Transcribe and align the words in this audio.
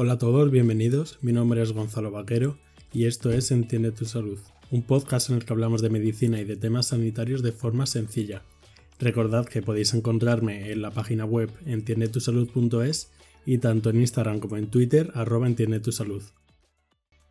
Hola 0.00 0.12
a 0.12 0.18
todos, 0.18 0.52
bienvenidos. 0.52 1.18
Mi 1.22 1.32
nombre 1.32 1.60
es 1.60 1.72
Gonzalo 1.72 2.12
Vaquero 2.12 2.56
y 2.92 3.06
esto 3.06 3.32
es 3.32 3.50
Entiende 3.50 3.90
tu 3.90 4.04
salud, 4.04 4.38
un 4.70 4.82
podcast 4.84 5.28
en 5.28 5.34
el 5.34 5.44
que 5.44 5.52
hablamos 5.52 5.82
de 5.82 5.90
medicina 5.90 6.40
y 6.40 6.44
de 6.44 6.54
temas 6.54 6.86
sanitarios 6.86 7.42
de 7.42 7.50
forma 7.50 7.84
sencilla. 7.84 8.44
Recordad 9.00 9.46
que 9.46 9.60
podéis 9.60 9.94
encontrarme 9.94 10.70
en 10.70 10.82
la 10.82 10.92
página 10.92 11.24
web 11.24 11.50
entiendetusalud.es 11.66 13.10
y 13.44 13.58
tanto 13.58 13.90
en 13.90 13.98
Instagram 13.98 14.38
como 14.38 14.56
en 14.56 14.68
Twitter 14.68 15.10
arroba 15.14 15.48
entiende. 15.48 16.32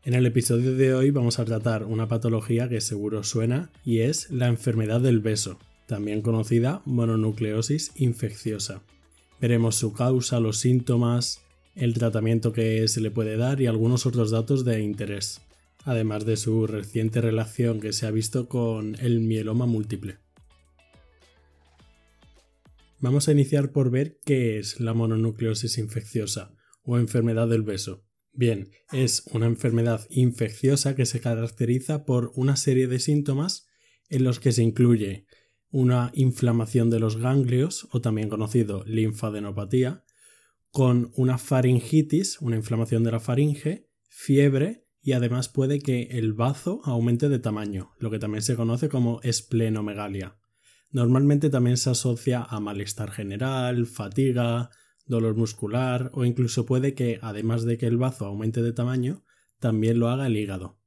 En 0.04 0.14
el 0.14 0.26
episodio 0.26 0.76
de 0.76 0.94
hoy 0.94 1.10
vamos 1.10 1.40
a 1.40 1.46
tratar 1.46 1.86
una 1.86 2.10
patología 2.10 2.68
que 2.68 2.82
seguro 2.82 3.24
suena 3.24 3.72
y 3.86 4.00
es 4.00 4.30
la 4.30 4.48
enfermedad 4.48 5.00
del 5.00 5.22
beso, 5.22 5.58
también 5.86 6.22
conocida 6.22 6.82
mononucleosis 6.84 7.94
infecciosa. 7.96 8.82
Veremos 9.40 9.76
su 9.78 9.94
causa, 9.94 10.42
los 10.42 10.58
síntomas, 10.58 11.47
el 11.78 11.94
tratamiento 11.94 12.52
que 12.52 12.88
se 12.88 13.02
le 13.02 13.12
puede 13.12 13.38
dar 13.38 13.62
y 13.62 13.68
algunos 13.68 14.06
otros 14.06 14.32
datos 14.32 14.66
de 14.66 14.82
interés, 14.82 15.42
además 15.84 16.26
de 16.26 16.36
su 16.36 16.66
reciente 16.66 17.22
relación 17.22 17.80
que 17.80 17.94
se 17.94 18.08
ha 18.08 18.12
visto 18.12 18.50
con 18.50 18.96
el 19.00 19.20
mieloma 19.20 19.68
múltiple. 19.68 20.18
Vamos 23.00 23.28
a 23.28 23.32
iniciar 23.32 23.72
por 23.72 23.92
ver 23.92 24.18
qué 24.26 24.58
es 24.58 24.80
la 24.80 24.96
mononucleosis 24.96 25.78
infecciosa 25.78 26.56
o 26.82 26.98
enfermedad 26.98 27.48
del 27.48 27.62
beso. 27.62 28.04
Bien, 28.34 28.72
es 28.92 29.24
una 29.32 29.46
enfermedad 29.46 30.08
infecciosa 30.10 30.96
que 30.96 31.06
se 31.06 31.20
caracteriza 31.20 32.06
por 32.06 32.32
una 32.36 32.56
serie 32.56 32.88
de 32.88 33.00
síntomas 33.00 33.68
en 34.10 34.24
los 34.24 34.40
que 34.40 34.52
se 34.52 34.64
incluye 34.64 35.28
una 35.70 36.12
inflamación 36.16 36.90
de 36.90 37.00
los 37.00 37.18
ganglios, 37.18 37.88
o 37.92 38.02
también 38.02 38.30
conocido 38.30 38.84
linfadenopatía, 38.86 40.06
con 40.78 41.12
una 41.16 41.40
faringitis, 41.40 42.40
una 42.40 42.56
inflamación 42.56 43.04
de 43.04 43.10
la 43.10 43.20
faringe, 43.20 43.90
fiebre 44.10 44.86
y 45.02 45.14
además 45.14 45.50
puede 45.50 45.80
que 45.80 46.04
el 46.12 46.34
bazo 46.34 46.82
aumente 46.84 47.30
de 47.30 47.40
tamaño, 47.40 47.96
lo 47.98 48.12
que 48.12 48.20
también 48.20 48.44
se 48.44 48.56
conoce 48.56 48.88
como 48.88 49.20
esplenomegalia. 49.24 50.38
Normalmente 50.92 51.50
también 51.50 51.78
se 51.78 51.90
asocia 51.90 52.44
a 52.44 52.60
malestar 52.60 53.10
general, 53.10 53.88
fatiga, 53.88 54.70
dolor 55.08 55.36
muscular 55.36 56.12
o 56.14 56.26
incluso 56.26 56.68
puede 56.68 56.94
que, 56.94 57.18
además 57.24 57.66
de 57.66 57.80
que 57.80 57.88
el 57.88 57.98
bazo 57.98 58.28
aumente 58.28 58.62
de 58.62 58.72
tamaño, 58.72 59.24
también 59.60 59.98
lo 59.98 60.10
haga 60.10 60.28
el 60.28 60.38
hígado. 60.38 60.80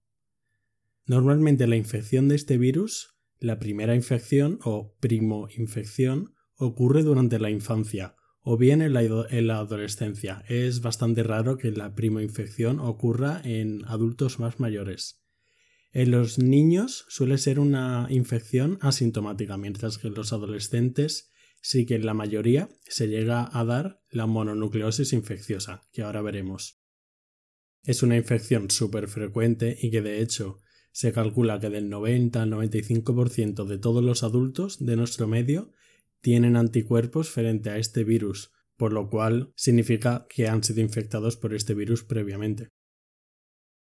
Normalmente 1.04 1.66
la 1.66 1.75
infección 1.75 2.28
de 2.28 2.36
este 2.36 2.58
virus, 2.58 3.16
la 3.41 3.58
primera 3.58 3.97
infección 3.97 4.60
o 4.62 4.94
primoinfección, 5.00 6.36
ocurre 6.54 7.02
durante 7.02 7.41
la 7.41 7.50
infancia 7.50 8.14
o 8.42 8.56
bien 8.56 8.83
en 8.83 8.94
la, 8.94 9.58
adolescencia. 9.58 10.44
Es 10.48 10.80
bastante 10.80 11.22
raro 11.22 11.58
que 11.58 11.70
la 11.70 11.94
primoinfección 11.94 12.80
ocurra 12.80 13.41
en 13.44 13.84
adultos 13.86 14.38
más 14.38 14.60
mayores. 14.60 15.22
En 15.92 16.10
los 16.10 16.38
niños 16.38 17.05
suele 17.08 17.36
ser 17.36 17.58
una 17.58 18.06
infección 18.10 18.78
asintomática, 18.80 19.56
mientras 19.56 19.98
que 19.98 20.08
en 20.08 20.14
los 20.14 20.32
adolescentes 20.32 21.32
sí 21.60 21.84
que 21.84 21.97
en 21.97 22.06
la 22.06 22.14
mayoría 22.14 22.69
se 22.82 23.08
llega 23.08 23.48
a 23.52 23.64
dar 23.64 24.00
la 24.08 24.27
mononucleosis 24.27 25.12
infecciosa, 25.12 25.82
que 25.92 26.02
ahora 26.02 26.22
veremos. 26.22 26.80
Es 27.82 28.02
una 28.02 28.16
infección 28.16 28.70
súper 28.70 29.08
frecuente 29.08 29.77
y 29.80 29.91
que 29.91 30.00
de 30.00 30.20
hecho 30.20 30.60
se 30.92 31.12
calcula 31.12 31.60
que 31.60 31.70
del 31.70 31.88
90 31.88 32.42
al 32.42 32.50
95% 32.50 33.64
de 33.64 33.78
todos 33.78 34.02
los 34.02 34.22
adultos 34.22 34.84
de 34.84 34.97
nuestro 34.97 35.27
medio 35.27 35.72
tienen 36.20 36.56
anticuerpos 36.56 37.30
frente 37.30 37.70
a 37.70 37.78
este 37.78 38.04
virus, 38.04 38.52
por 38.76 38.92
lo 38.92 39.08
cual 39.10 39.52
significa 39.56 40.26
que 40.28 40.48
han 40.48 40.62
sido 40.62 40.81
infectados 40.81 41.36
por 41.36 41.54
este 41.54 41.75
virus 41.75 42.04
previamente. 42.04 42.69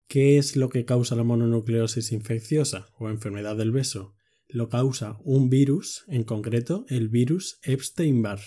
¿Qué 0.08 0.38
es 0.38 0.56
lo 0.56 0.70
que 0.70 0.86
causa 0.86 1.16
la 1.16 1.24
mononucleosis 1.24 2.12
infecciosa 2.12 2.88
o 3.00 3.10
enfermedad 3.10 3.56
del 3.56 3.72
beso? 3.72 4.14
Lo 4.48 4.70
causa 4.70 5.18
un 5.24 5.50
virus, 5.50 6.04
en 6.08 6.24
concreto 6.24 6.86
el 6.90 7.10
virus 7.10 7.60
Epstein-Barr. 7.64 8.42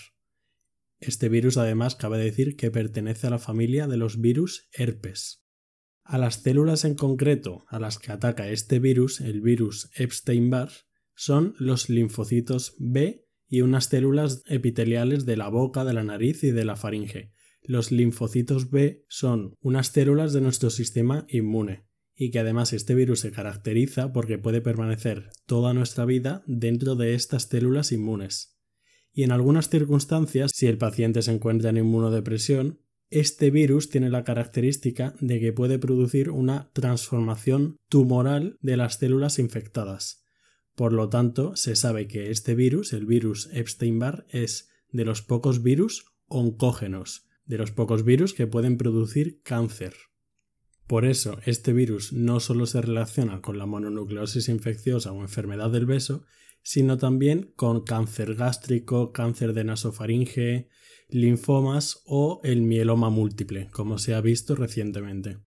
Este 0.99 1.27
virus 1.27 1.57
además 1.57 1.95
cabe 1.95 2.17
decir 2.17 2.55
que 2.55 2.71
pertenece 2.71 3.27
a 3.27 3.31
la 3.31 3.39
familia 3.39 3.87
de 3.87 3.97
los 3.97 4.21
virus 4.21 4.69
herpes. 4.71 5.43
A 6.03 6.17
las 6.17 6.35
células 6.35 6.85
en 6.85 6.95
concreto 6.95 7.65
a 7.67 7.79
las 7.79 7.99
que 7.99 8.13
ataca 8.13 8.47
este 8.49 8.79
virus, 8.79 9.19
el 9.19 9.41
virus 9.41 9.89
Epstein-Barr, 9.95 10.71
son 11.13 11.55
los 11.59 11.89
linfocitos 11.89 12.75
B 12.79 13.26
y 13.47 13.61
unas 13.61 13.85
células 13.85 14.43
epiteliales 14.47 15.25
de 15.25 15.37
la 15.37 15.49
boca, 15.49 15.85
de 15.85 15.93
la 15.93 16.03
nariz 16.03 16.43
y 16.43 16.51
de 16.51 16.65
la 16.65 16.75
faringe. 16.75 17.31
Los 17.63 17.91
linfocitos 17.91 18.69
B 18.69 19.05
son 19.09 19.55
unas 19.59 19.87
células 19.87 20.33
de 20.33 20.41
nuestro 20.41 20.69
sistema 20.69 21.25
inmune 21.29 21.85
y 22.15 22.31
que 22.31 22.39
además 22.39 22.73
este 22.73 22.95
virus 22.95 23.19
se 23.19 23.31
caracteriza 23.31 24.11
porque 24.11 24.37
puede 24.37 24.61
permanecer 24.61 25.29
toda 25.45 25.73
nuestra 25.73 26.05
vida 26.05 26.43
dentro 26.47 26.95
de 26.95 27.13
estas 27.13 27.43
células 27.43 27.91
inmunes. 27.91 28.57
Y 29.13 29.23
en 29.23 29.31
algunas 29.31 29.69
circunstancias, 29.69 30.51
si 30.53 30.67
el 30.67 30.77
paciente 30.77 31.21
se 31.21 31.31
encuentra 31.31 31.69
en 31.69 31.77
inmunodepresión, 31.77 32.79
este 33.09 33.51
virus 33.51 33.89
tiene 33.89 34.09
la 34.09 34.23
característica 34.23 35.15
de 35.21 35.39
que 35.39 35.53
puede 35.53 35.79
producir 35.79 36.29
una 36.29 36.71
transformación 36.73 37.77
tumoral 37.87 38.57
de 38.61 38.77
las 38.77 38.95
células 38.95 39.39
infectadas, 39.39 40.25
por 40.77 40.93
lo 40.93 41.09
tanto, 41.09 41.55
se 41.55 41.75
sabe 41.75 42.07
que 42.07 42.29
este 42.29 42.53
virus, 42.53 42.93
el 42.93 43.07
virus 43.07 43.49
Epstein-Barr, 43.51 44.27
es 44.29 44.69
de 44.91 45.05
los 45.05 45.23
pocos 45.23 45.63
virus 45.63 46.05
oncógenos, 46.27 47.25
de 47.45 47.57
los 47.57 47.71
pocos 47.71 48.05
virus 48.05 48.35
que 48.35 48.45
pueden 48.45 48.77
producir 48.77 49.41
cáncer. 49.41 49.95
Por 50.85 51.05
eso, 51.05 51.39
este 51.47 51.73
virus 51.73 52.13
no 52.13 52.39
solo 52.39 52.67
se 52.67 52.79
relaciona 52.79 53.41
con 53.41 53.57
la 53.57 53.65
mononucleosis 53.65 54.49
infecciosa 54.49 55.11
o 55.11 55.21
enfermedad 55.21 55.71
del 55.71 55.87
beso, 55.87 56.25
sino 56.61 56.99
también 56.99 57.51
con 57.55 57.83
cáncer 57.83 58.35
gástrico, 58.35 59.11
cáncer 59.11 59.53
de 59.53 59.63
nasofaringe, 59.63 60.69
linfomas 61.09 62.03
o 62.05 62.39
el 62.43 62.61
mieloma 62.61 63.09
múltiple, 63.09 63.67
como 63.71 63.97
se 63.97 64.13
ha 64.13 64.21
visto 64.21 64.53
recientemente. 64.53 65.39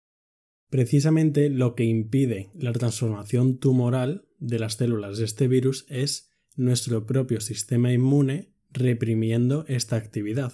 Precisamente 0.72 1.52
lo 1.52 1.76
que 1.76 1.84
impide 1.84 2.50
la 2.56 2.72
transformación 2.72 3.60
tumoral 3.60 4.26
de 4.40 4.60
las 4.60 4.76
células 4.76 5.18
de 5.18 5.26
este 5.26 5.48
virus 5.48 5.86
es 5.90 6.32
nuestro 6.56 7.06
propio 7.06 7.42
sistema 7.42 7.94
inmune 7.94 8.54
reprimiendo 8.72 9.66
esta 9.68 9.96
actividad. 9.96 10.54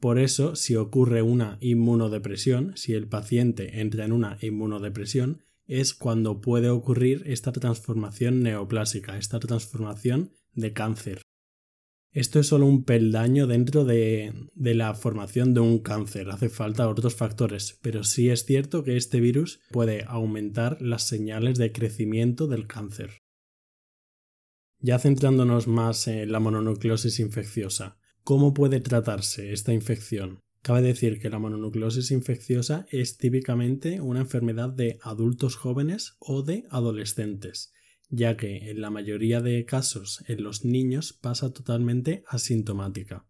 Por 0.00 0.18
eso, 0.18 0.56
si 0.56 0.76
ocurre 0.76 1.22
una 1.22 1.56
inmunodepresión, 1.60 2.76
si 2.76 2.94
el 2.94 3.08
paciente 3.08 3.80
entra 3.80 4.04
en 4.04 4.12
una 4.12 4.38
inmunodepresión, 4.40 5.42
es 5.66 5.94
cuando 5.94 6.40
puede 6.40 6.68
ocurrir 6.68 7.22
esta 7.26 7.52
transformación 7.52 8.42
neoplásica, 8.42 9.16
esta 9.16 9.40
transformación 9.40 10.32
de 10.52 10.72
cáncer. 10.72 11.23
Esto 12.14 12.38
es 12.38 12.46
solo 12.46 12.66
un 12.66 12.84
peldaño 12.84 13.48
dentro 13.48 13.84
de, 13.84 14.32
la 14.54 14.94
formación 14.94 15.52
de 15.52 15.58
un 15.58 15.80
cáncer, 15.80 16.30
hace 16.30 16.48
falta 16.48 16.88
otros 16.88 17.16
factores, 17.16 17.80
pero 17.82 18.04
sí 18.04 18.30
es 18.30 18.44
cierto 18.44 18.84
que 18.84 18.96
este 18.96 19.18
virus 19.18 19.58
puede 19.72 20.04
aumentar 20.06 20.80
las 20.80 21.02
señales 21.02 21.58
de 21.58 21.72
crecimiento 21.72 22.46
del 22.46 22.68
cáncer. 22.68 23.18
Ya 24.78 25.00
centrándonos 25.00 25.66
más 25.66 26.06
en 26.06 26.30
la 26.30 26.38
mononucleosis 26.38 27.18
infecciosa, 27.18 27.98
¿cómo 28.22 28.54
puede 28.54 28.78
tratarse 28.78 29.52
esta 29.52 29.72
infección? 29.72 30.38
Cabe 30.62 30.82
decir 30.82 31.18
que 31.18 31.30
la 31.30 31.40
mononucleosis 31.40 32.12
infecciosa 32.12 32.86
es 32.90 33.18
típicamente 33.18 34.00
una 34.00 34.20
enfermedad 34.20 34.68
de 34.68 35.00
adultos 35.02 35.56
jóvenes 35.56 36.14
o 36.20 36.44
de 36.44 36.62
adolescentes 36.70 37.73
ya 38.14 38.36
que 38.36 38.70
en 38.70 38.80
la 38.80 38.90
mayoría 38.90 39.40
de 39.40 39.64
casos 39.64 40.24
en 40.28 40.42
los 40.42 40.64
niños 40.64 41.12
pasa 41.12 41.52
totalmente 41.52 42.22
asintomática. 42.28 43.26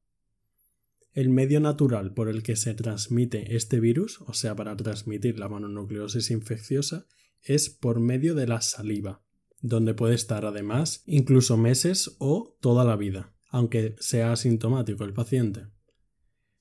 El 1.13 1.31
medio 1.31 1.61
natural 1.61 2.13
por 2.13 2.29
el 2.29 2.43
que 2.43 2.57
se 2.57 2.75
transmite 2.75 3.57
este 3.57 3.81
virus, 3.81 4.21
o 4.23 4.35
sea, 4.35 4.57
para 4.57 4.77
transmitir 4.77 5.39
la 5.39 5.49
mononucleosis 5.49 6.31
infecciosa, 6.31 7.07
es 7.43 7.71
por 7.71 8.01
medio 8.01 8.35
de 8.35 8.47
la 8.47 8.61
saliva, 8.61 9.23
donde 9.61 9.95
puede 9.95 10.15
estar 10.15 10.45
además 10.45 11.03
incluso 11.07 11.57
meses 11.57 12.17
o 12.19 12.57
toda 12.61 12.85
la 12.85 12.97
vida, 12.97 13.33
aunque 13.49 13.95
sea 14.01 14.33
asintomático 14.33 15.05
el 15.05 15.15
paciente. 15.15 15.69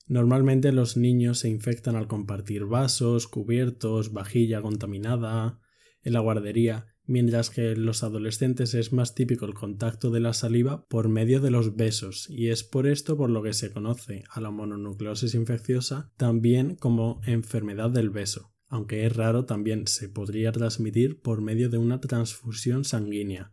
Normalmente 0.06 0.72
los 0.72 0.96
niños 0.96 1.40
se 1.40 1.48
infectan 1.48 1.96
al 1.96 2.06
compartir 2.06 2.64
vasos, 2.66 3.26
cubiertos, 3.26 4.12
vajilla 4.12 4.62
contaminada, 4.62 5.60
en 6.02 6.12
la 6.12 6.20
guardería, 6.20 6.93
mientras 7.06 7.50
que 7.50 7.72
en 7.72 7.86
los 7.86 8.02
adolescentes 8.02 8.74
es 8.74 8.92
más 8.92 9.14
típico 9.14 9.44
el 9.46 9.54
contacto 9.54 10.10
de 10.10 10.20
la 10.20 10.32
saliva 10.32 10.84
por 10.86 11.08
medio 11.08 11.40
de 11.40 11.50
los 11.50 11.76
besos, 11.76 12.28
y 12.30 12.48
es 12.48 12.64
por 12.64 12.86
esto 12.86 13.16
por 13.16 13.30
lo 13.30 13.42
que 13.42 13.52
se 13.52 13.72
conoce 13.72 14.24
a 14.30 14.40
la 14.40 14.50
mononucleosis 14.50 15.34
infecciosa 15.34 16.12
también 16.16 16.76
como 16.76 17.20
enfermedad 17.24 17.90
del 17.90 18.10
beso, 18.10 18.54
aunque 18.68 19.06
es 19.06 19.14
raro 19.14 19.44
también 19.44 19.86
se 19.86 20.08
podría 20.08 20.52
transmitir 20.52 21.20
por 21.20 21.42
medio 21.42 21.68
de 21.68 21.78
una 21.78 22.00
transfusión 22.00 22.84
sanguínea. 22.84 23.52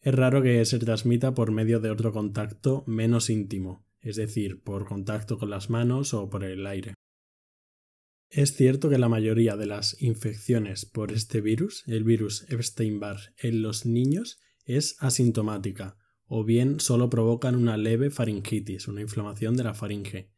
Es 0.00 0.14
raro 0.14 0.42
que 0.42 0.64
se 0.64 0.78
transmita 0.78 1.34
por 1.34 1.50
medio 1.50 1.80
de 1.80 1.90
otro 1.90 2.12
contacto 2.12 2.84
menos 2.86 3.30
íntimo, 3.30 3.84
es 4.00 4.16
decir, 4.16 4.62
por 4.62 4.86
contacto 4.86 5.38
con 5.38 5.50
las 5.50 5.70
manos 5.70 6.14
o 6.14 6.30
por 6.30 6.44
el 6.44 6.66
aire. 6.66 6.94
Es 8.30 8.54
cierto 8.54 8.90
que 8.90 8.98
la 8.98 9.08
mayoría 9.08 9.56
de 9.56 9.64
las 9.64 10.00
infecciones 10.02 10.84
por 10.84 11.12
este 11.12 11.40
virus, 11.40 11.82
el 11.86 12.04
virus 12.04 12.44
Epstein-Barr, 12.50 13.34
en 13.38 13.62
los 13.62 13.86
niños 13.86 14.38
es 14.66 14.96
asintomática, 15.00 15.96
o 16.26 16.44
bien 16.44 16.78
solo 16.78 17.08
provocan 17.08 17.54
una 17.54 17.78
leve 17.78 18.10
faringitis, 18.10 18.86
una 18.86 19.00
inflamación 19.00 19.56
de 19.56 19.64
la 19.64 19.72
faringe, 19.72 20.30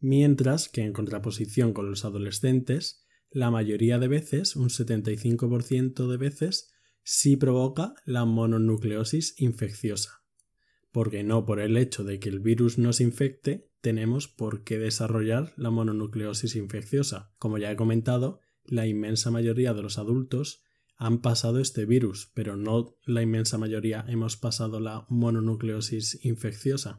mientras 0.00 0.68
que 0.68 0.82
en 0.82 0.92
contraposición 0.92 1.72
con 1.72 1.88
los 1.88 2.04
adolescentes, 2.04 3.06
la 3.30 3.52
mayoría 3.52 4.00
de 4.00 4.08
veces, 4.08 4.56
un 4.56 4.68
75% 4.68 6.08
de 6.08 6.16
veces, 6.16 6.72
sí 7.04 7.36
provoca 7.36 7.94
la 8.04 8.24
mononucleosis 8.24 9.40
infecciosa. 9.40 10.24
Porque 10.90 11.22
no 11.22 11.46
por 11.46 11.60
el 11.60 11.76
hecho 11.76 12.02
de 12.02 12.18
que 12.18 12.28
el 12.28 12.40
virus 12.40 12.76
nos 12.76 13.00
infecte, 13.00 13.70
tenemos 13.86 14.26
por 14.26 14.64
qué 14.64 14.80
desarrollar 14.80 15.52
la 15.56 15.70
mononucleosis 15.70 16.56
infecciosa. 16.56 17.32
Como 17.38 17.56
ya 17.56 17.70
he 17.70 17.76
comentado, 17.76 18.40
la 18.64 18.88
inmensa 18.88 19.30
mayoría 19.30 19.74
de 19.74 19.82
los 19.82 19.96
adultos 19.96 20.64
han 20.96 21.20
pasado 21.20 21.60
este 21.60 21.84
virus, 21.84 22.32
pero 22.34 22.56
no 22.56 22.96
la 23.04 23.22
inmensa 23.22 23.58
mayoría 23.58 24.04
hemos 24.08 24.36
pasado 24.36 24.80
la 24.80 25.06
mononucleosis 25.08 26.18
infecciosa. 26.24 26.98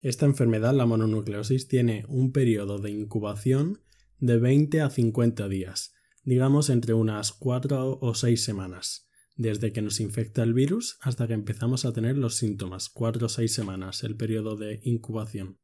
Esta 0.00 0.26
enfermedad, 0.26 0.74
la 0.74 0.84
mononucleosis, 0.84 1.68
tiene 1.68 2.04
un 2.08 2.32
periodo 2.32 2.80
de 2.80 2.90
incubación 2.90 3.80
de 4.18 4.36
20 4.36 4.80
a 4.80 4.90
50 4.90 5.46
días, 5.46 5.92
digamos 6.24 6.70
entre 6.70 6.92
unas 6.92 7.30
4 7.30 8.00
o 8.00 8.14
6 8.16 8.42
semanas, 8.42 9.06
desde 9.36 9.72
que 9.72 9.82
nos 9.82 10.00
infecta 10.00 10.42
el 10.42 10.54
virus 10.54 10.98
hasta 11.02 11.28
que 11.28 11.34
empezamos 11.34 11.84
a 11.84 11.92
tener 11.92 12.18
los 12.18 12.34
síntomas, 12.34 12.88
4 12.88 13.26
o 13.26 13.28
6 13.28 13.54
semanas, 13.54 14.02
el 14.02 14.16
periodo 14.16 14.56
de 14.56 14.80
incubación. 14.82 15.60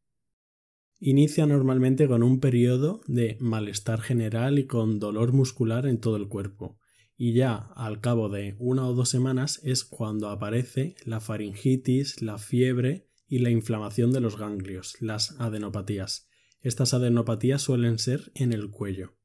Inicia 0.98 1.46
normalmente 1.46 2.08
con 2.08 2.22
un 2.22 2.40
periodo 2.40 3.00
de 3.06 3.36
malestar 3.40 4.00
general 4.00 4.58
y 4.58 4.66
con 4.66 4.98
dolor 4.98 5.32
muscular 5.32 5.86
en 5.86 5.98
todo 5.98 6.16
el 6.16 6.28
cuerpo, 6.28 6.78
y 7.16 7.34
ya 7.34 7.54
al 7.74 8.00
cabo 8.00 8.28
de 8.28 8.56
una 8.58 8.86
o 8.88 8.94
dos 8.94 9.08
semanas 9.08 9.60
es 9.62 9.84
cuando 9.84 10.28
aparece 10.28 10.96
la 11.04 11.20
faringitis, 11.20 12.22
la 12.22 12.38
fiebre 12.38 13.08
y 13.26 13.38
la 13.38 13.50
inflamación 13.50 14.12
de 14.12 14.20
los 14.20 14.38
ganglios, 14.38 14.96
las 15.00 15.38
adenopatías. 15.40 16.28
Estas 16.60 16.94
adenopatías 16.94 17.62
suelen 17.62 17.98
ser 17.98 18.32
en 18.34 18.52
el 18.52 18.70
cuello. 18.70 19.16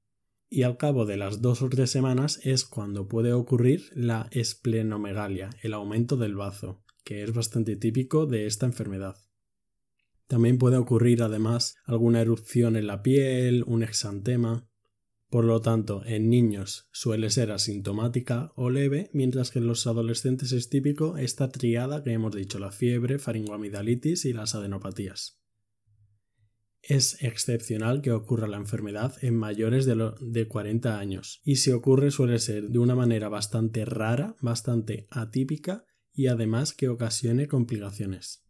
Y 0.49 0.63
al 0.63 0.77
cabo 0.77 1.05
de 1.05 1.15
las 1.15 1.41
dos 1.41 1.61
o 1.61 1.69
tres 1.69 1.91
semanas 1.91 2.39
es 2.43 2.65
cuando 2.65 3.07
puede 3.07 3.33
ocurrir 3.33 3.83
la 3.93 4.27
esplenomegalia, 4.31 5.51
el 5.61 5.73
aumento 5.73 6.17
del 6.17 6.35
bazo, 6.35 6.83
que 7.03 7.23
es 7.23 7.33
bastante 7.33 7.75
típico 7.75 8.25
de 8.25 8.47
esta 8.47 8.65
enfermedad. 8.65 9.15
También 10.29 10.59
puede 10.59 10.77
ocurrir 10.77 11.23
además 11.23 11.77
alguna 11.85 12.21
erupción 12.21 12.75
en 12.75 12.85
la 12.85 13.01
piel, 13.01 13.63
un 13.65 13.81
exantema. 13.81 14.69
Por 15.27 15.43
lo 15.43 15.59
tanto, 15.59 16.03
en 16.05 16.29
niños 16.29 16.87
suele 16.91 17.31
ser 17.31 17.51
asintomática 17.51 18.51
o 18.55 18.69
leve, 18.69 19.09
mientras 19.11 19.49
que 19.49 19.57
en 19.57 19.65
los 19.65 19.87
adolescentes 19.87 20.51
es 20.51 20.69
típico 20.69 21.17
esta 21.17 21.49
triada 21.49 22.03
que 22.03 22.13
hemos 22.13 22.35
dicho, 22.35 22.59
la 22.59 22.71
fiebre, 22.71 23.17
faringoamidalitis 23.17 24.25
y 24.25 24.33
las 24.33 24.53
adenopatías. 24.53 25.41
Es 26.83 27.23
excepcional 27.23 28.03
que 28.03 28.11
ocurra 28.11 28.47
la 28.47 28.57
enfermedad 28.57 29.15
en 29.23 29.35
mayores 29.35 29.87
de, 29.87 30.11
de 30.21 30.47
40 30.47 30.99
años, 30.99 31.41
y 31.43 31.55
si 31.55 31.71
ocurre 31.71 32.11
suele 32.11 32.37
ser 32.37 32.69
de 32.69 32.77
una 32.77 32.93
manera 32.93 33.29
bastante 33.29 33.83
rara, 33.83 34.35
bastante 34.41 35.07
atípica 35.09 35.85
y 36.13 36.27
además 36.27 36.73
que 36.73 36.87
ocasione 36.87 37.47
complicaciones. 37.47 38.45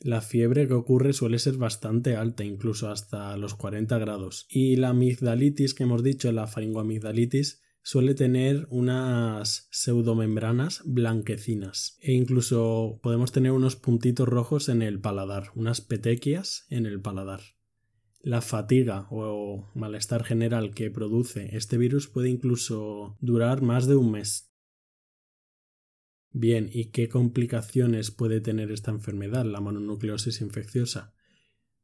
La 0.00 0.20
fiebre 0.20 0.68
que 0.68 0.74
ocurre 0.74 1.12
suele 1.12 1.38
ser 1.38 1.56
bastante 1.56 2.14
alta, 2.14 2.44
incluso 2.44 2.88
hasta 2.88 3.36
los 3.36 3.54
40 3.54 3.98
grados. 3.98 4.46
Y 4.48 4.76
la 4.76 4.90
amigdalitis 4.90 5.74
que 5.74 5.82
hemos 5.82 6.04
dicho, 6.04 6.30
la 6.30 6.46
faringoamigdalitis, 6.46 7.62
suele 7.82 8.14
tener 8.14 8.66
unas 8.70 9.66
pseudomembranas 9.70 10.82
blanquecinas 10.84 11.96
e 12.02 12.12
incluso 12.12 13.00
podemos 13.02 13.32
tener 13.32 13.52
unos 13.52 13.76
puntitos 13.76 14.28
rojos 14.28 14.68
en 14.68 14.82
el 14.82 15.00
paladar, 15.00 15.52
unas 15.54 15.80
petequias 15.80 16.66
en 16.68 16.84
el 16.84 17.00
paladar. 17.00 17.40
La 18.20 18.42
fatiga 18.42 19.06
o 19.10 19.70
malestar 19.74 20.22
general 20.22 20.74
que 20.74 20.90
produce 20.90 21.56
este 21.56 21.78
virus 21.78 22.08
puede 22.08 22.28
incluso 22.28 23.16
durar 23.20 23.62
más 23.62 23.86
de 23.86 23.96
un 23.96 24.10
mes. 24.10 24.52
Bien, 26.32 26.68
¿y 26.72 26.86
qué 26.86 27.08
complicaciones 27.08 28.10
puede 28.10 28.40
tener 28.40 28.70
esta 28.70 28.90
enfermedad, 28.90 29.46
la 29.46 29.60
mononucleosis 29.60 30.40
infecciosa? 30.42 31.14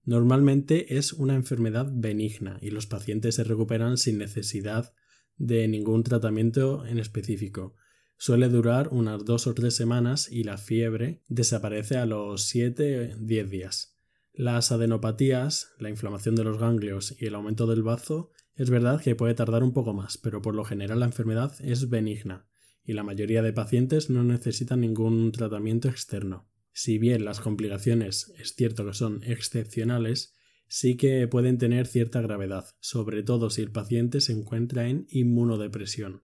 Normalmente 0.05 0.99
es 0.99 1.15
una 1.15 1.35
enfermedad 1.35 1.91
benigna 1.91 2.59
y 2.61 2.71
los 2.71 2.87
pacientes 2.87 3.37
se 3.37 3.45
recuperan 3.45 3.97
sin 3.97 4.19
necesidad 4.19 4.93
de 5.37 5.67
ningún 5.67 6.03
tratamiento 6.03 6.85
en 6.85 6.99
específico. 6.99 7.75
Suele 8.19 8.51
durar 8.51 8.89
unas 8.93 9.25
dos 9.25 9.47
o 9.47 9.55
tres 9.55 9.75
semanas 9.75 10.31
y 10.31 10.45
la 10.45 10.59
fiebre 10.59 11.23
desaparece 11.29 11.97
a 11.97 12.05
los 12.05 12.55
7-10 12.55 13.49
días. 13.49 13.99
Las 14.35 14.73
adenopatías, 14.73 15.73
la 15.79 15.89
inflamación 15.89 16.35
de 16.35 16.45
los 16.45 16.59
ganglios 16.59 17.17
y 17.19 17.27
el 17.27 17.35
aumento 17.35 17.67
del 17.67 17.83
bazo 17.83 18.31
es 18.57 18.69
verdad 18.69 19.01
que 19.01 19.17
puede 19.17 19.35
tardar 19.35 19.63
un 19.63 19.73
poco 19.73 19.95
más, 19.95 20.19
pero 20.19 20.43
por 20.43 20.55
lo 20.55 20.65
general 20.65 21.01
la 21.01 21.07
enfermedad 21.07 21.55
es 21.61 21.89
benigna 21.89 22.47
y 22.85 22.93
la 22.93 23.03
mayoría 23.03 23.43
de 23.43 23.53
pacientes 23.53 24.11
no 24.11 24.23
necesitan 24.23 24.81
ningún 24.81 25.33
tratamiento 25.33 25.89
externo. 25.89 26.49
Si 26.73 26.99
bien 26.99 27.25
las 27.25 27.41
complicaciones 27.41 28.33
es 28.39 28.55
cierto 28.55 28.85
que 28.85 28.93
son 28.93 29.23
excepcionales, 29.25 30.35
sí 30.69 30.97
que 30.97 31.27
pueden 31.27 31.57
tener 31.57 31.87
cierta 31.87 32.21
gravedad, 32.21 32.67
sobre 32.81 33.23
todo 33.23 33.49
si 33.49 33.63
el 33.63 33.71
paciente 33.71 34.21
se 34.21 34.33
encuentra 34.33 34.89
en 34.89 35.07
inmunodepresión. 35.09 36.25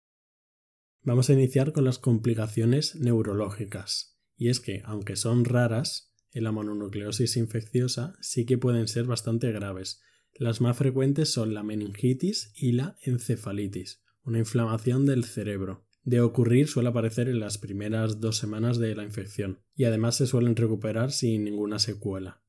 Vamos 1.01 1.29
a 1.29 1.33
iniciar 1.33 1.71
con 1.71 1.85
las 1.85 1.97
complicaciones 1.97 2.95
neurológicas, 2.95 4.19
y 4.35 4.49
es 4.49 4.59
que, 4.59 4.81
aunque 4.85 5.15
son 5.15 5.45
raras, 5.45 6.13
en 6.31 6.43
la 6.43 6.51
mononucleosis 6.51 7.37
infecciosa 7.37 8.15
sí 8.21 8.45
que 8.45 8.57
pueden 8.57 8.87
ser 8.87 9.05
bastante 9.05 9.51
graves. 9.51 10.01
Las 10.33 10.61
más 10.61 10.77
frecuentes 10.77 11.31
son 11.31 11.53
la 11.53 11.63
meningitis 11.63 12.51
y 12.55 12.73
la 12.73 12.97
encefalitis, 13.01 14.03
una 14.23 14.39
inflamación 14.39 15.05
del 15.05 15.23
cerebro 15.23 15.88
de 16.09 16.21
ocurrir 16.21 16.67
suele 16.67 16.89
aparecer 16.89 17.29
en 17.29 17.39
las 17.39 17.59
primeras 17.59 18.19
dos 18.19 18.37
semanas 18.37 18.79
de 18.79 18.95
la 18.95 19.03
infección 19.03 19.59
y 19.75 19.83
además 19.83 20.15
se 20.15 20.25
suelen 20.25 20.55
recuperar 20.55 21.11
sin 21.11 21.43
ninguna 21.43 21.77
secuela. 21.77 22.41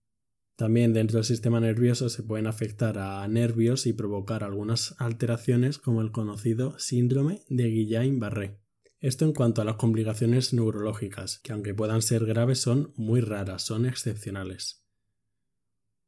También 0.56 0.94
dentro 0.94 1.18
del 1.18 1.26
sistema 1.26 1.60
nervioso 1.60 2.08
se 2.08 2.22
pueden 2.22 2.46
afectar 2.46 2.96
a 2.98 3.26
nervios 3.28 3.86
y 3.86 3.92
provocar 3.92 4.44
algunas 4.44 4.94
alteraciones 4.98 5.78
como 5.78 6.00
el 6.00 6.10
conocido 6.10 6.78
síndrome 6.78 7.42
de 7.50 7.68
Guillain-Barré. 7.68 8.56
Esto 8.98 9.26
en 9.26 9.34
cuanto 9.34 9.60
a 9.60 9.66
las 9.66 9.76
complicaciones 9.76 10.54
neurológicas, 10.54 11.38
que 11.40 11.52
aunque 11.52 11.74
puedan 11.74 12.00
ser 12.00 12.24
graves 12.24 12.60
son 12.60 12.94
muy 12.96 13.20
raras, 13.20 13.62
son 13.62 13.84
excepcionales. 13.84 14.86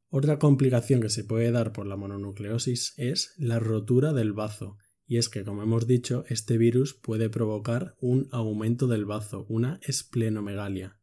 Otra 0.09 0.39
complicación 0.39 1.01
que 1.01 1.09
se 1.09 1.23
puede 1.23 1.51
dar 1.51 1.71
por 1.71 1.85
la 1.85 1.97
mononucleosis 1.97 2.95
es 2.97 3.33
la 3.37 3.59
rotura 3.59 4.11
del 4.13 4.33
bazo, 4.33 4.77
y 5.05 5.17
es 5.17 5.29
que, 5.29 5.43
como 5.43 5.63
hemos 5.63 5.87
dicho, 5.87 6.25
este 6.29 6.57
virus 6.57 6.93
puede 6.93 7.29
provocar 7.29 7.95
un 7.99 8.27
aumento 8.31 8.87
del 8.87 9.05
bazo, 9.05 9.45
una 9.49 9.79
esplenomegalia. 9.83 10.99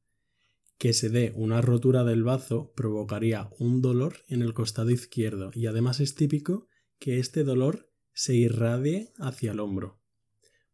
Que 0.79 0.93
se 0.93 1.11
dé 1.11 1.33
una 1.37 1.61
rotura 1.61 2.05
del 2.05 2.25
bazo 2.25 2.73
provocaría 2.75 3.51
un 3.59 3.83
dolor 3.83 4.17
en 4.29 4.43
el 4.43 4.55
costado 4.55 4.91
izquierdo 4.91 5.51
y 5.55 5.67
además 5.67 6.01
es 6.01 6.15
típico 6.15 6.69
que 6.99 7.19
este 7.19 7.45
dolor 7.45 7.91
se 8.13 8.35
irradie 8.35 9.13
hacia 9.19 9.53
el 9.53 9.61
hombro. 9.61 10.01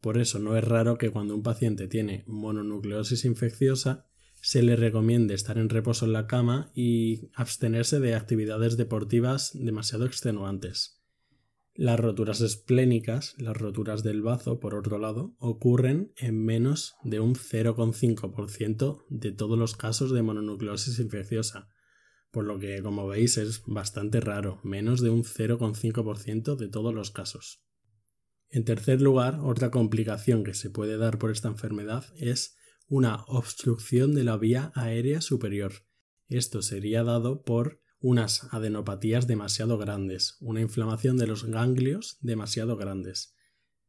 Por 0.01 0.19
eso 0.19 0.39
no 0.39 0.57
es 0.57 0.63
raro 0.63 0.99
que 0.99 1.11
cuando 1.11 1.35
un 1.35 1.43
paciente 1.43 1.89
tiene 1.89 2.23
mononucleosis 2.27 3.25
infecciosa 3.25 4.07
se 4.41 4.63
le 4.63 4.77
recomiende 4.77 5.35
estar 5.35 5.59
en 5.59 5.69
reposo 5.69 6.05
en 6.05 6.13
la 6.13 6.29
cama 6.29 6.71
y 6.75 7.31
abstenerse 7.35 7.99
de 7.99 8.15
actividades 8.15 8.77
deportivas 8.77 9.51
demasiado 9.55 10.07
extenuantes. 10.07 10.96
Las 11.79 12.01
roturas 12.01 12.41
esplénicas, 12.41 13.35
las 13.37 13.55
roturas 13.55 14.03
del 14.03 14.23
bazo, 14.23 14.61
por 14.61 14.75
otro 14.75 14.99
lado, 14.99 15.37
ocurren 15.39 16.11
en 16.17 16.43
menos 16.43 16.95
de 17.05 17.21
un 17.21 17.35
0,5% 17.35 19.05
de 19.11 19.33
todos 19.33 19.59
los 19.59 19.77
casos 19.77 20.11
de 20.11 20.23
mononucleosis 20.23 20.99
infecciosa, 21.01 21.69
por 22.31 22.45
lo 22.45 22.59
que, 22.59 22.83
como 22.83 23.07
veis, 23.07 23.37
es 23.37 23.63
bastante 23.67 24.21
raro, 24.21 24.59
menos 24.65 25.03
de 25.03 25.11
un 25.11 25.23
0,5% 25.23 26.57
de 26.57 26.69
todos 26.69 26.95
los 26.95 27.11
casos. 27.11 27.63
En 28.49 28.65
tercer 28.65 29.03
lugar, 29.03 29.41
otra 29.43 29.71
complicación 29.71 30.45
que 30.45 30.55
se 30.55 30.71
puede 30.71 30.97
dar 30.97 31.19
por 31.19 31.31
esta 31.31 31.49
enfermedad 31.49 32.07
es 32.17 32.57
una 32.89 33.25
obstrucción 33.27 34.15
de 34.15 34.25
la 34.25 34.39
vía 34.39 34.73
aérea 34.75 35.21
superior. 35.21 35.73
Esto 36.29 36.63
sería 36.63 37.05
dado 37.05 37.43
por 37.43 37.83
unas 38.07 38.47
adenopatías 38.53 39.27
demasiado 39.27 39.79
grandes, 39.79 40.37
una 40.41 40.61
inflamación 40.61 41.19
de 41.19 41.27
los 41.27 41.43
ganglios 41.43 42.19
demasiado 42.21 42.77
grandes. 42.77 43.35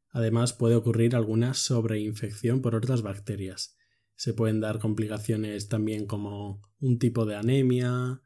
Además 0.10 0.54
puede 0.54 0.74
ocurrir 0.74 1.16
alguna 1.16 1.54
sobreinfección 1.54 2.64
por 2.64 2.74
otras 2.74 3.04
bacterias. 3.04 3.78
Se 4.16 4.34
pueden 4.34 4.60
dar 4.60 4.80
complicaciones 4.80 5.70
también 5.70 6.08
como 6.08 6.64
un 6.80 6.98
tipo 6.98 7.28
de 7.28 7.36
anemia, 7.36 8.24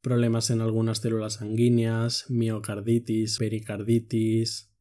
problemas 0.00 0.48
en 0.48 0.62
algunas 0.62 1.00
células 1.00 1.34
sanguíneas, 1.34 2.24
miocarditis, 2.30 3.36
pericarditis. 3.36 4.72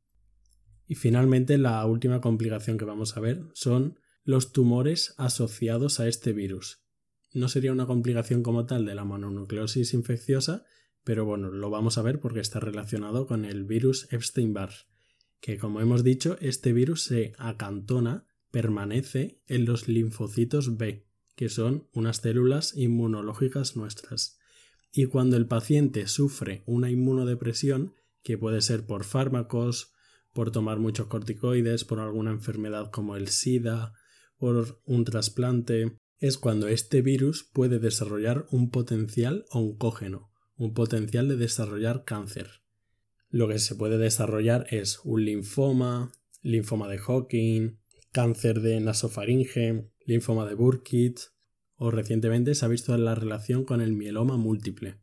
Y 0.88 0.96
finalmente 0.96 1.58
la 1.58 1.86
última 1.86 2.22
complicación 2.22 2.78
que 2.78 2.86
vamos 2.86 3.18
a 3.18 3.20
ver 3.20 3.44
son 3.54 4.00
los 4.24 4.54
tumores 4.54 5.14
asociados 5.18 6.00
a 6.00 6.08
este 6.08 6.32
virus. 6.32 6.83
No 7.34 7.48
sería 7.48 7.72
una 7.72 7.88
complicación 7.88 8.44
como 8.44 8.66
tal 8.66 8.86
de 8.86 8.96
la 8.96 9.04
mononucleosis 9.04 9.94
infecciosa, 9.94 10.66
pero 11.04 11.26
bueno, 11.26 11.50
lo 11.50 11.70
vamos 11.70 11.98
a 11.98 12.02
ver 12.02 12.20
porque 12.20 12.40
está 12.40 12.60
relacionado 12.60 13.26
con 13.26 13.44
el 13.44 13.66
virus 13.66 14.08
Epstein-Barr, 14.12 14.72
que 15.42 15.58
como 15.58 15.82
hemos 15.82 16.04
dicho, 16.04 16.38
este 16.40 16.72
virus 16.72 17.04
se 17.04 17.34
acantona, 17.38 18.26
permanece 18.52 19.42
en 19.48 19.66
los 19.66 19.88
linfocitos 19.88 20.78
B, 20.78 21.06
que 21.36 21.50
son 21.50 21.90
unas 21.92 22.18
células 22.18 22.78
inmunológicas 22.78 23.76
nuestras. 23.76 24.38
Y 24.92 25.08
cuando 25.08 25.36
el 25.36 25.48
paciente 25.48 26.08
sufre 26.08 26.64
una 26.68 26.92
inmunodepresión, 26.92 27.96
que 28.22 28.38
puede 28.38 28.62
ser 28.62 28.86
por 28.86 29.04
fármacos, 29.04 29.92
por 30.34 30.52
tomar 30.52 30.80
muchos 30.80 31.08
corticoides, 31.08 31.84
por 31.84 32.00
alguna 32.00 32.32
enfermedad 32.32 32.92
como 32.92 33.16
el 33.16 33.28
SIDA, 33.28 33.94
por 34.38 34.80
un 34.86 35.04
trasplante, 35.04 36.00
es 36.20 36.38
cuando 36.38 36.68
este 36.68 37.02
virus 37.02 37.44
puede 37.44 37.80
desarrollar 37.80 38.46
un 38.52 38.70
potencial 38.70 39.46
oncógeno, 39.50 40.32
un 40.56 40.74
potencial 40.74 41.28
de 41.28 41.38
desarrollar 41.38 42.06
cáncer. 42.06 42.62
Lo 43.30 43.48
que 43.48 43.60
se 43.60 43.76
puede 43.76 43.98
desarrollar 43.98 44.68
es 44.70 45.00
un 45.04 45.26
linfoma, 45.26 46.12
linfoma 46.42 46.88
de 46.88 47.00
Hawking, 47.00 47.80
cáncer 48.12 48.62
de 48.62 48.80
nasofaringe, 48.80 49.90
linfoma 50.06 50.46
de 50.46 50.54
Burkitt, 50.54 51.20
o 51.76 51.92
recientemente 51.92 52.56
se 52.56 52.66
ha 52.66 52.70
visto 52.70 52.96
la 52.98 53.16
relación 53.16 53.66
con 53.66 53.82
el 53.82 53.94
mieloma 53.94 54.38
múltiple. 54.38 55.03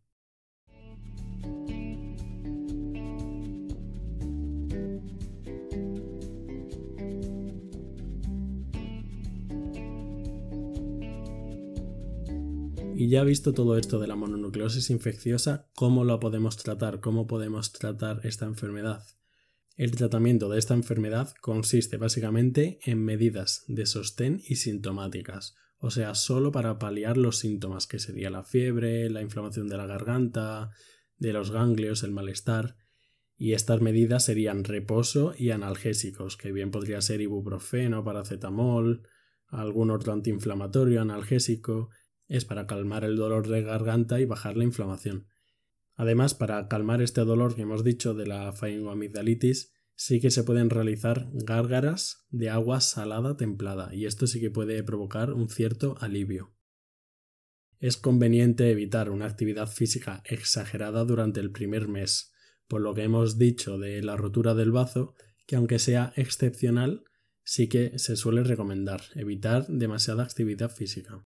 Y 13.01 13.09
ya 13.09 13.25
visto 13.25 13.55
todo 13.55 13.79
esto 13.79 13.99
de 13.99 14.07
la 14.07 14.15
mononucleosis 14.15 14.91
infecciosa, 14.91 15.71
¿cómo 15.75 16.05
lo 16.05 16.21
podemos 16.21 16.59
tratar? 16.59 17.01
¿Cómo 17.01 17.27
podemos 17.27 17.73
tratar 17.73 18.21
esta 18.25 18.45
enfermedad? 18.45 19.03
El 19.79 19.93
tratamiento 19.93 20.51
de 20.51 20.59
esta 20.59 20.75
enfermedad 20.75 21.33
consiste 21.41 21.97
básicamente 21.97 22.79
en 22.85 23.03
medidas 23.03 23.65
de 23.69 23.87
sostén 23.87 24.43
y 24.47 24.57
sintomáticas, 24.57 25.55
o 25.79 25.91
sea, 25.91 26.15
solo 26.15 26.53
para 26.53 26.79
paliar 26.79 27.17
los 27.17 27.39
síntomas, 27.39 27.87
que 27.87 27.99
sería 27.99 28.29
la 28.29 28.45
fiebre, 28.45 29.09
la 29.09 29.23
inflamación 29.23 29.69
de 29.69 29.79
la 29.79 29.87
garganta, 29.87 30.69
de 31.17 31.33
los 31.33 31.51
ganglios, 31.51 32.03
el 32.03 32.13
malestar, 32.13 32.77
y 33.35 33.55
estas 33.55 33.81
medidas 33.81 34.27
serían 34.27 34.63
reposo 34.63 35.33
y 35.39 35.53
analgésicos, 35.53 36.37
que 36.37 36.53
bien 36.53 36.71
podría 36.71 37.01
ser 37.01 37.23
ibuprofeno, 37.23 38.05
paracetamol, 38.05 39.09
algún 39.47 39.91
otro 39.91 40.13
antiinflamatorio 40.13 41.01
analgésico, 41.01 41.89
es 42.31 42.45
para 42.45 42.67
calmar 42.69 43.05
el 43.05 43.17
dolor 43.17 43.49
de 43.49 43.61
garganta 43.63 44.21
y 44.21 44.25
bajar 44.25 44.57
la 44.57 44.65
inflamación. 44.65 45.27
Además, 45.97 46.33
para 46.33 46.69
calmar 46.69 47.03
este 47.03 47.23
dolor 47.23 47.57
que 47.57 47.63
hemos 47.63 47.83
dicho 47.83 48.15
de 48.15 48.27
la 48.27 48.53
faringoamigdalitis, 48.53 49.73
sí 49.97 50.21
que 50.21 50.31
se 50.31 50.45
pueden 50.45 50.71
realizar 50.71 51.29
gárgaras 51.33 52.25
de 52.31 52.49
agua 52.49 52.81
salada 52.81 53.37
templada 53.37 53.93
y 53.93 54.07
esto 54.07 54.29
sí 54.29 54.41
que 54.41 54.51
puede 54.51 54.83
provocar 54.85 55.33
un 55.33 55.49
cierto 55.49 55.97
alivio. 56.01 56.55
Es 57.81 57.97
conveniente 57.97 58.71
evitar 58.71 59.11
una 59.11 59.27
actividad 59.27 59.67
física 59.67 60.23
exagerada 60.25 61.05
durante 61.05 61.41
el 61.41 61.51
primer 61.51 61.89
mes, 61.89 62.33
por 62.69 62.81
lo 62.81 62.95
que 62.95 63.03
hemos 63.03 63.39
dicho 63.39 63.77
de 63.77 64.03
la 64.03 64.17
rotura 64.17 64.55
del 64.55 64.71
bazo, 64.71 65.15
que 65.49 65.57
aunque 65.57 65.81
sea 65.81 66.13
excepcional, 66.15 67.03
sí 67.43 67.69
que 67.69 67.99
se 67.99 68.15
suele 68.15 68.45
recomendar 68.45 69.03
evitar 69.17 69.67
demasiada 69.67 70.23
actividad 70.23 70.71
física. 70.71 71.27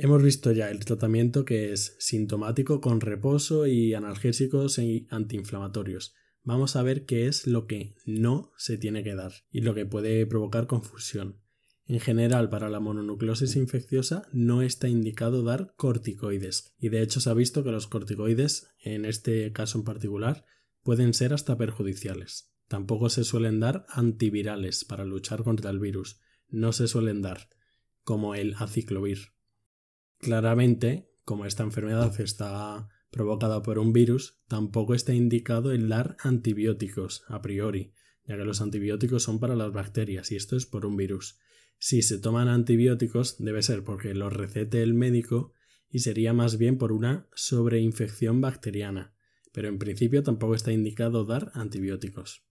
Hemos 0.00 0.22
visto 0.22 0.52
ya 0.52 0.70
el 0.70 0.84
tratamiento 0.84 1.44
que 1.44 1.72
es 1.72 1.96
sintomático 1.98 2.80
con 2.80 3.00
reposo 3.00 3.66
y 3.66 3.94
analgésicos 3.94 4.78
y 4.78 5.08
antiinflamatorios, 5.10 6.14
vamos 6.44 6.76
a 6.76 6.84
ver 6.84 7.04
qué 7.04 7.26
es 7.26 7.48
lo 7.48 7.66
que 7.66 7.96
no 8.06 8.52
se 8.56 8.78
tiene 8.78 9.02
que 9.02 9.16
dar 9.16 9.32
y 9.50 9.62
lo 9.62 9.74
que 9.74 9.86
puede 9.86 10.24
provocar 10.24 10.68
confusión. 10.68 11.40
En 11.86 11.98
general, 11.98 12.48
para 12.48 12.70
la 12.70 12.78
mononucleosis 12.78 13.56
infecciosa 13.56 14.28
no 14.32 14.62
está 14.62 14.88
indicado 14.88 15.42
dar 15.42 15.74
corticoides, 15.76 16.76
y 16.78 16.90
de 16.90 17.02
hecho 17.02 17.18
se 17.18 17.30
ha 17.30 17.34
visto 17.34 17.64
que 17.64 17.72
los 17.72 17.88
corticoides, 17.88 18.70
en 18.84 19.04
este 19.04 19.50
caso 19.50 19.78
en 19.78 19.84
particular, 19.84 20.44
pueden 20.84 21.12
ser 21.12 21.34
hasta 21.34 21.58
perjudiciales. 21.58 22.54
Tampoco 22.68 23.08
se 23.08 23.24
suelen 23.24 23.58
dar 23.58 23.84
antivirales 23.88 24.84
para 24.84 25.04
luchar 25.04 25.42
contra 25.42 25.72
el 25.72 25.80
virus, 25.80 26.20
no 26.50 26.72
se 26.72 26.86
suelen 26.86 27.20
dar, 27.20 27.48
como 28.04 28.36
el 28.36 28.54
aciclovir. 28.58 29.36
Claramente, 30.18 31.08
como 31.24 31.46
esta 31.46 31.62
enfermedad 31.62 32.20
está 32.20 32.88
provocada 33.10 33.62
por 33.62 33.78
un 33.78 33.92
virus, 33.92 34.38
tampoco 34.48 34.94
está 34.94 35.14
indicado 35.14 35.72
el 35.72 35.88
dar 35.88 36.16
antibióticos 36.20 37.24
a 37.28 37.40
priori, 37.40 37.92
ya 38.26 38.36
que 38.36 38.44
los 38.44 38.60
antibióticos 38.60 39.22
son 39.22 39.40
para 39.40 39.56
las 39.56 39.72
bacterias 39.72 40.30
y 40.32 40.36
esto 40.36 40.56
es 40.56 40.66
por 40.66 40.84
un 40.84 40.96
virus. 40.96 41.38
Si 41.78 42.02
se 42.02 42.18
toman 42.18 42.48
antibióticos 42.48 43.36
debe 43.38 43.62
ser 43.62 43.84
porque 43.84 44.12
los 44.14 44.32
recete 44.32 44.82
el 44.82 44.94
médico 44.94 45.52
y 45.90 46.00
sería 46.00 46.32
más 46.32 46.58
bien 46.58 46.76
por 46.76 46.92
una 46.92 47.28
sobreinfección 47.34 48.40
bacteriana, 48.40 49.14
pero 49.52 49.68
en 49.68 49.78
principio 49.78 50.22
tampoco 50.22 50.54
está 50.54 50.72
indicado 50.72 51.24
dar 51.24 51.50
antibióticos. 51.54 52.44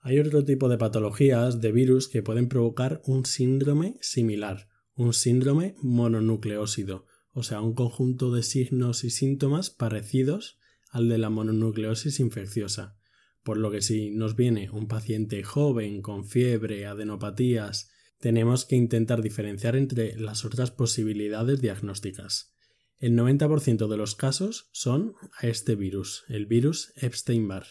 Hay 0.00 0.18
otro 0.18 0.44
tipo 0.44 0.68
de 0.68 0.78
patologías 0.78 1.60
de 1.60 1.72
virus 1.72 2.08
que 2.08 2.22
pueden 2.22 2.48
provocar 2.48 3.00
un 3.06 3.24
síndrome 3.24 3.96
similar, 4.00 4.68
un 4.94 5.12
síndrome 5.12 5.74
mononucleósido, 5.80 7.06
o 7.32 7.42
sea, 7.42 7.60
un 7.60 7.74
conjunto 7.74 8.32
de 8.32 8.42
signos 8.42 9.04
y 9.04 9.10
síntomas 9.10 9.70
parecidos 9.70 10.58
al 10.90 11.08
de 11.08 11.18
la 11.18 11.30
mononucleosis 11.30 12.20
infecciosa. 12.20 12.96
Por 13.42 13.56
lo 13.56 13.70
que 13.70 13.82
si 13.82 14.10
nos 14.10 14.36
viene 14.36 14.70
un 14.70 14.86
paciente 14.86 15.42
joven 15.42 16.02
con 16.02 16.26
fiebre, 16.26 16.86
adenopatías, 16.86 17.90
tenemos 18.20 18.64
que 18.64 18.76
intentar 18.76 19.20
diferenciar 19.20 19.74
entre 19.74 20.16
las 20.16 20.44
otras 20.44 20.70
posibilidades 20.70 21.60
diagnósticas. 21.60 22.54
El 22.98 23.16
90% 23.16 23.88
de 23.88 23.96
los 23.96 24.14
casos 24.14 24.68
son 24.72 25.14
a 25.40 25.48
este 25.48 25.74
virus, 25.74 26.24
el 26.28 26.46
virus 26.46 26.92
Epstein-Barr, 26.94 27.66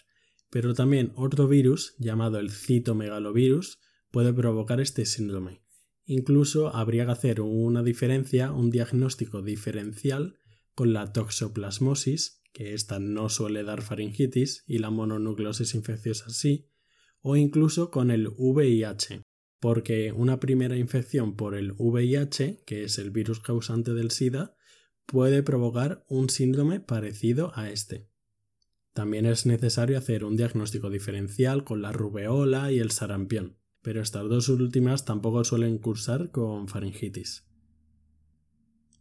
pero 0.49 0.73
también 0.73 1.13
otro 1.15 1.47
virus 1.47 1.95
llamado 1.99 2.37
el 2.37 2.51
citomegalovirus 2.51 3.79
puede 4.11 4.33
provocar 4.33 4.81
este 4.81 5.05
síndrome. 5.05 5.60
Incluso 6.11 6.75
habría 6.75 7.05
que 7.05 7.13
hacer 7.13 7.39
una 7.39 7.83
diferencia, 7.83 8.51
un 8.51 8.69
diagnóstico 8.69 9.41
diferencial 9.41 10.37
con 10.75 10.91
la 10.91 11.13
toxoplasmosis, 11.13 12.41
que 12.51 12.73
esta 12.73 12.99
no 12.99 13.29
suele 13.29 13.63
dar 13.63 13.81
faringitis 13.81 14.65
y 14.67 14.79
la 14.79 14.89
mononucleosis 14.89 15.73
infecciosa 15.73 16.29
sí, 16.29 16.67
o 17.21 17.37
incluso 17.37 17.91
con 17.91 18.11
el 18.11 18.27
VIH, 18.27 19.21
porque 19.61 20.11
una 20.11 20.41
primera 20.41 20.75
infección 20.75 21.37
por 21.37 21.55
el 21.55 21.71
VIH, 21.77 22.63
que 22.65 22.83
es 22.83 22.97
el 22.97 23.11
virus 23.11 23.39
causante 23.39 23.93
del 23.93 24.11
SIDA, 24.11 24.53
puede 25.05 25.43
provocar 25.43 26.03
un 26.09 26.29
síndrome 26.29 26.81
parecido 26.81 27.53
a 27.55 27.69
este. 27.69 28.09
También 28.91 29.25
es 29.25 29.45
necesario 29.45 29.97
hacer 29.97 30.25
un 30.25 30.35
diagnóstico 30.35 30.89
diferencial 30.89 31.63
con 31.63 31.81
la 31.81 31.93
rubeola 31.93 32.69
y 32.73 32.79
el 32.79 32.91
sarampión 32.91 33.60
pero 33.81 34.01
estas 34.01 34.27
dos 34.29 34.49
últimas 34.49 35.05
tampoco 35.05 35.43
suelen 35.43 35.77
cursar 35.77 36.31
con 36.31 36.67
faringitis. 36.67 37.45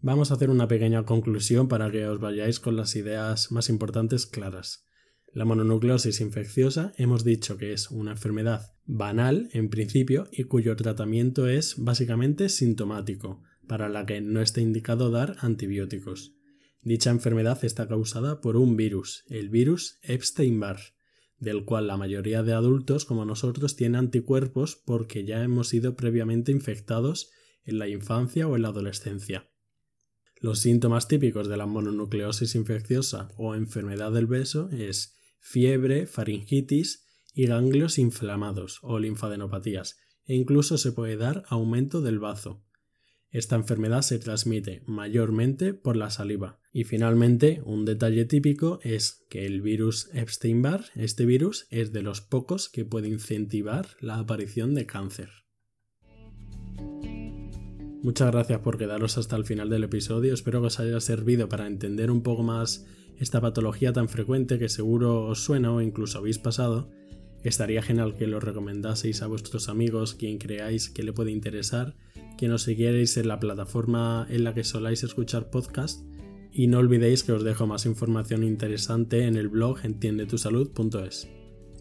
Vamos 0.03 0.31
a 0.31 0.35
hacer 0.35 0.49
una 0.49 0.67
pequeña 0.67 1.05
conclusión 1.05 1.69
para 1.69 1.91
que 1.91 2.07
os 2.07 2.19
vayáis 2.21 2.59
con 2.59 2.77
las 2.77 2.97
ideas 2.97 3.53
más 3.53 3.69
importantes 3.69 4.27
claras. 4.27 4.87
La 5.33 5.45
mononucleosis 5.45 6.21
infecciosa 6.21 6.93
hemos 6.97 7.23
dicho 7.23 7.57
que 7.57 7.73
es 7.73 7.91
una 7.91 8.13
enfermedad 8.13 8.75
banal 8.87 9.49
en 9.53 9.69
principio 9.69 10.27
y 10.33 10.45
cuyo 10.45 10.75
tratamiento 10.75 11.47
es 11.47 11.77
básicamente 11.77 12.49
sintomático, 12.49 13.43
para 13.69 13.89
la 13.89 14.07
que 14.07 14.21
no 14.21 14.41
está 14.41 14.61
indicado 14.61 15.11
dar 15.11 15.37
antibióticos. 15.41 16.35
Dicha 16.83 17.11
enfermedad 17.11 17.65
está 17.65 17.87
causada 17.87 18.41
por 18.41 18.57
un 18.57 18.77
virus, 18.77 19.25
el 19.29 19.51
virus 19.51 19.99
Epstein-Barr, 20.03 20.81
del 21.41 21.65
cual 21.65 21.87
la 21.87 21.97
mayoría 21.97 22.43
de 22.43 22.53
adultos 22.53 23.05
como 23.05 23.25
nosotros 23.25 23.75
tiene 23.75 23.99
anticuerpos 23.99 24.77
porque 24.77 25.25
ya 25.25 25.43
hemos 25.43 25.69
sido 25.69 25.97
previamente 25.97 26.53
infectados 26.53 27.31
en 27.65 27.79
la 27.79 27.89
infancia 27.89 28.47
o 28.47 28.57
en 28.57 28.63
la 28.63 28.69
adolescencia. 28.69 29.51
Los 30.37 30.61
síntomas 30.61 31.09
típicos 31.09 31.49
de 31.49 31.57
la 31.57 31.67
mononucleosis 31.67 32.55
infecciosa 32.55 33.31
o 33.37 33.55
enfermedad 33.55 34.13
del 34.13 34.27
beso 34.27 34.71
es 34.71 35.19
fiebre, 35.39 36.07
faringitis 36.07 37.07
y 37.35 37.47
ganglios 37.47 37.99
inflamados 37.99 38.79
o 38.83 38.99
linfadenopatías, 38.99 39.99
e 40.25 40.35
incluso 40.35 40.79
se 40.79 40.93
puede 40.93 41.17
dar 41.17 41.45
aumento 41.49 42.03
del 42.03 42.19
bazo. 42.19 42.65
Esta 43.33 43.55
enfermedad 43.55 44.03
se 44.03 44.19
transmite 44.19 44.83
mayormente 44.87 45.73
por 45.73 45.97
la 45.97 46.11
saliva. 46.11 46.59
Y 46.73 46.83
finalmente, 46.83 47.63
un 47.65 47.85
detalle 47.85 48.25
típico 48.25 48.81
es 48.83 49.25
que 49.31 49.47
el 49.47 49.63
virus 49.63 50.11
Epstein-Barr, 50.13 50.87
este 50.97 51.27
virus, 51.27 51.69
es 51.71 51.93
de 51.93 52.03
los 52.03 52.21
pocos 52.21 52.69
que 52.69 52.85
puede 52.85 53.09
incentivar 53.09 53.87
la 54.01 54.19
aparición 54.19 54.75
de 54.75 54.87
cáncer. 54.87 55.31
Muchas 58.03 58.33
gracias 58.33 58.61
por 58.61 58.79
quedaros 58.79 59.17
hasta 59.17 59.37
el 59.37 59.45
final 59.45 59.69
del 59.69 59.85
episodio, 59.85 60.33
espero 60.33 60.61
que 60.63 60.69
os 60.69 60.81
haya 60.81 60.99
servido 61.01 61.49
para 61.49 61.67
entender 61.67 62.11
un 62.11 62.23
poco 62.23 62.43
más 62.43 62.87
esta 63.19 63.43
patología 63.43 63.93
tan 63.93 64.09
frecuente 64.09 64.59
que 64.59 64.71
seguro 64.71 65.27
os 65.27 65.45
suena 65.45 65.71
o 65.71 65.83
incluso 65.83 66.19
habéis 66.19 66.39
pasado. 66.39 66.91
Estaría 67.45 67.83
genial 67.83 68.17
que 68.17 68.27
lo 68.27 68.41
recomendaseis 68.41 69.23
a 69.23 69.27
vuestros 69.27 69.69
amigos, 69.69 70.15
quien 70.15 70.39
creáis 70.39 70.89
que 70.89 71.03
le 71.03 71.13
puede 71.13 71.31
interesar, 71.31 71.95
que 72.37 72.49
nos 72.49 72.63
siguierais 72.63 73.17
en 73.17 73.29
la 73.29 73.41
plataforma 73.41 74.27
en 74.31 74.45
la 74.45 74.55
que 74.55 74.65
soláis 74.65 75.03
escuchar 75.03 75.51
podcast 75.51 76.03
y 76.53 76.67
no 76.67 76.79
olvidéis 76.79 77.23
que 77.23 77.33
os 77.33 77.45
dejo 77.45 77.67
más 77.67 77.87
información 77.87 78.43
interesante 78.43 79.27
en 79.27 79.37
el 79.37 79.49
blog 79.49 79.85
entiendetusalud.es. 79.85 81.29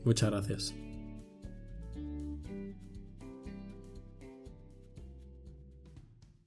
Muchas 0.06 0.30
gracias. 0.30 0.89